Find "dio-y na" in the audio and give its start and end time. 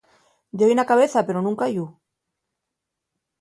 0.57-0.89